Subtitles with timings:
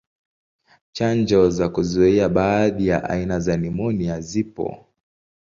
[0.93, 4.85] Chanjo za kuzuia baadhi ya aina za nimonia zipo.